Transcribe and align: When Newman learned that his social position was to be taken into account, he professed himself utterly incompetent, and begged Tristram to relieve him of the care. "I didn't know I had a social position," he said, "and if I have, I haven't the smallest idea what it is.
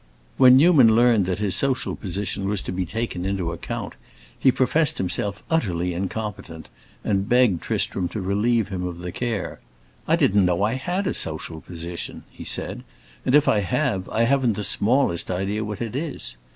When 0.37 0.57
Newman 0.57 0.95
learned 0.95 1.27
that 1.27 1.37
his 1.37 1.55
social 1.55 1.95
position 1.95 2.49
was 2.49 2.63
to 2.63 2.71
be 2.71 2.87
taken 2.87 3.23
into 3.23 3.51
account, 3.51 3.93
he 4.39 4.51
professed 4.51 4.97
himself 4.97 5.43
utterly 5.47 5.93
incompetent, 5.93 6.69
and 7.03 7.29
begged 7.29 7.61
Tristram 7.61 8.07
to 8.07 8.19
relieve 8.19 8.69
him 8.69 8.83
of 8.83 8.97
the 8.97 9.11
care. 9.11 9.59
"I 10.07 10.15
didn't 10.15 10.45
know 10.45 10.63
I 10.63 10.73
had 10.73 11.05
a 11.05 11.13
social 11.13 11.61
position," 11.61 12.23
he 12.31 12.43
said, 12.43 12.83
"and 13.27 13.35
if 13.35 13.47
I 13.47 13.59
have, 13.59 14.09
I 14.09 14.23
haven't 14.23 14.53
the 14.53 14.63
smallest 14.63 15.29
idea 15.29 15.63
what 15.63 15.83
it 15.83 15.95
is. 15.95 16.35